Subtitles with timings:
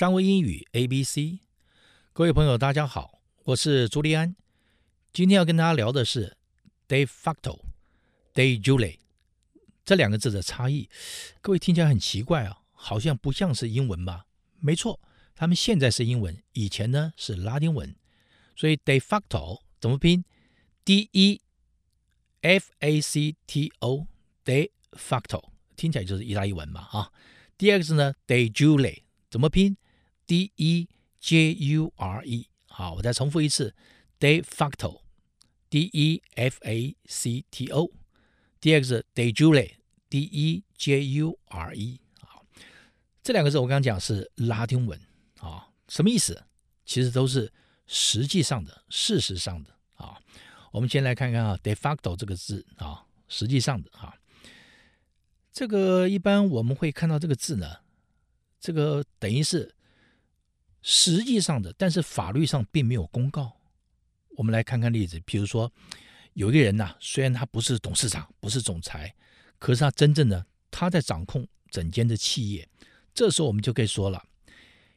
[0.00, 1.40] 商务英语 A B C，
[2.14, 4.34] 各位朋友，大家好，我是朱利安。
[5.12, 6.38] 今天要跟大家聊的是
[6.88, 7.60] de facto、
[8.32, 8.96] de jure
[9.84, 10.88] 这两个字的差异。
[11.42, 14.24] 各位听起来很奇怪啊，好像不像是英文吧？
[14.58, 14.98] 没错，
[15.34, 17.94] 他们现在是英文，以前呢是拉丁文。
[18.56, 20.24] 所以 de facto 怎么拼
[20.82, 21.42] ？D E
[22.40, 27.12] F A C T O，de facto 听起来就是意大利文嘛啊。
[27.58, 29.02] 第二个字呢，de jure。
[29.28, 29.76] 怎么拼
[30.30, 32.46] ？D E J U R E。
[32.68, 33.74] 好，我再重复一次
[34.20, 37.90] ：de facto，D E F A C T O。
[38.60, 42.00] 第二个是 de jure，D E J U R E。
[42.20, 42.44] 好，
[43.24, 44.96] 这两个字我刚刚讲是拉丁文
[45.40, 46.44] 啊，什么意思？
[46.86, 47.52] 其实都是
[47.88, 50.16] 实际上的、事实上的啊。
[50.70, 54.14] 我们先来看看啊，de facto 这个字啊，实际上的啊，
[55.52, 57.78] 这个一般我们会看到这个字呢。
[58.60, 59.74] 这个等于是
[60.82, 63.56] 实际上的，但是法律上并没有公告。
[64.36, 65.70] 我们来看看例子，比如说
[66.32, 69.14] 有一个人呐、虽然他不是董事长，不是总裁，
[69.58, 72.68] 可是他真正的他在掌控整间的企业。
[73.12, 74.24] 这时候我们就可以说了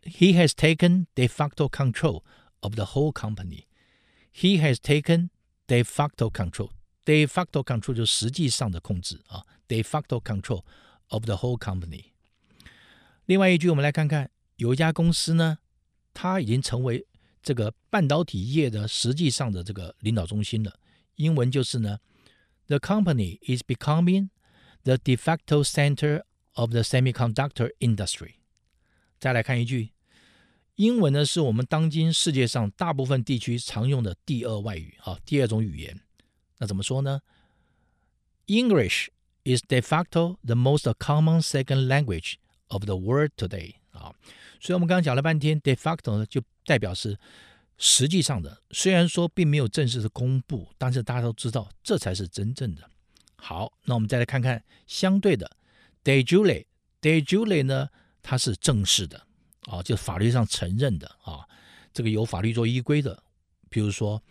[0.03, 2.23] ：He has taken de facto control
[2.61, 3.65] of the whole company.
[4.33, 5.29] He has taken
[5.67, 6.69] de facto control.
[7.03, 10.63] De facto control 就是实际上的控制啊，de facto control
[11.09, 12.05] of the whole company。
[13.25, 15.57] 另外一句，我们来看看，有一家公司呢，
[16.13, 17.05] 它已经成为
[17.41, 20.79] 这个半导体业的实际上的这个领导中心了。
[21.15, 21.99] 英文就是呢
[22.67, 24.29] ，The company is becoming
[24.83, 28.35] the de facto center of the semiconductor industry。
[29.19, 29.91] 再来看一句，
[30.75, 35.99] 英文呢是我们当今世界上大部分地区常用的第二外语啊，第二种语言。
[36.57, 37.21] 那怎么说呢
[38.47, 39.07] ？English
[39.43, 42.35] is de facto the most common second language
[42.67, 44.13] of the world today 啊，
[44.59, 47.17] 所以我们刚刚讲了半天，de facto 呢就代表是
[47.77, 52.89] 实际上的，虽然说并没有正式的公布，但是大家都知道这才是真正的。
[53.35, 55.49] 好，那我们再来看看相对的
[56.03, 57.89] ，de jure，de jure 呢，
[58.21, 59.25] 它是正式的
[59.61, 61.47] 啊，就法律上承认的啊，
[61.93, 63.21] 这个有法律做依规的。
[63.69, 64.21] 比如说，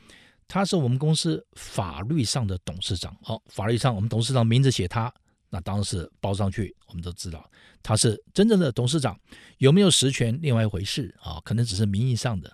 [0.46, 5.12] 他是我们公司法律上的董事长，哦，法律上我们董事长名字写他。
[5.54, 7.48] 那当时报上去，我们都知道
[7.82, 9.20] 他是真正的董事长，
[9.58, 11.38] 有没有实权另外一回事啊？
[11.44, 12.48] 可能只是名义上的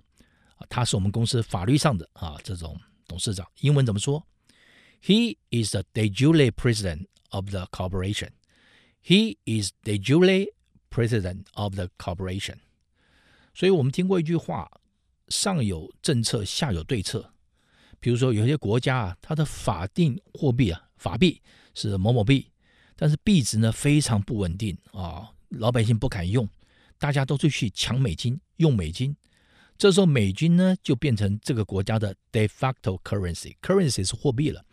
[0.56, 2.76] 啊，他是我们公司法律上的啊这种
[3.06, 3.46] 董事长。
[3.60, 4.26] 英文怎么说
[5.00, 8.30] ？He is the de jure president of the corporation.
[9.00, 10.48] He is de jure
[10.90, 12.56] president of the corporation.
[13.54, 14.68] 所以我们听过一句话：
[15.28, 17.32] 上有政策，下有对策。
[18.00, 21.40] 比如说有些国家啊，它的法定货币啊，法币
[21.74, 22.50] 是某某币。
[23.00, 26.48] 但是币值呢非常不稳定啊，老百姓不敢用，
[26.98, 29.14] 大家都去抢美金，用美金。
[29.78, 34.64] 这时候美金呢就变成这个国家的 de facto currency，currency 是货币了。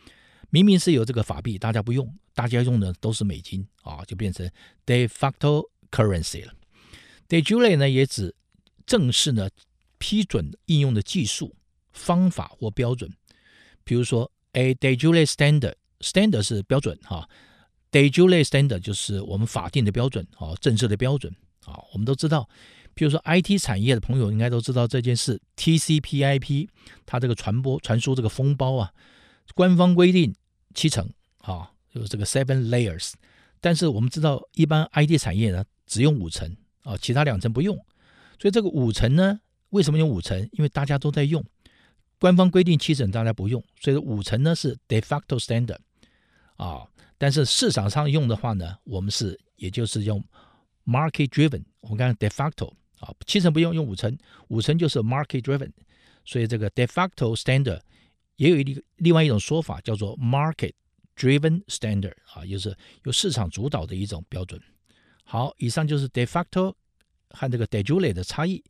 [0.49, 4.49] 明明是有这个法币，大家不用，大家用的都是美金啊，就变成
[4.87, 6.53] de facto currency 了。
[7.29, 8.33] de jure 呢也指
[8.87, 9.47] 正式呢
[9.99, 11.55] 批准应用的技术、
[11.91, 13.07] 方法或标准。
[13.83, 17.29] 比如说 a de jure standard，standard 是标准哈。
[17.95, 21.33] De jure standard 就是我们法定的标准啊，正式的标准
[21.63, 21.81] 啊。
[21.93, 22.49] 我们都知道，
[22.93, 25.41] 比如说 IT 产业的朋友应该都知道这件事。
[25.55, 26.67] TCP/IP
[27.05, 28.91] 它这个传播传输这个封包啊，
[29.53, 30.35] 官方规定
[30.73, 33.13] 七层啊，就是这个 seven layers。
[33.61, 37.77] 但是我们知道，一般 IT 产业呢只用五层啊，其他两层不用。
[38.37, 39.39] 所以这个五层呢，
[39.69, 40.37] 为什么用五层？
[40.51, 41.41] 因为大家都在用，
[42.19, 45.77] 官方规定七层，大家不用，所以五层呢是 de facto standard
[46.57, 46.85] 啊。
[47.17, 50.23] 但是市场上用的话呢，我们是也就是用
[50.85, 51.63] market driven。
[51.79, 54.17] 我们刚刚 de facto 啊，七成不用，用五成，
[54.49, 55.71] 五成就是 market driven。
[56.25, 57.79] 所以这个 de facto standard
[58.35, 60.73] 也有一个另外一种说法叫做 market
[61.15, 64.59] driven standard 啊，就是由市场主导的一种标准。
[65.23, 66.73] 好，以上就是 de facto
[67.29, 68.63] 和这个 de jure 的差异。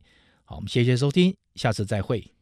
[0.44, 2.35] 好，我们谢谢收听，下次再会。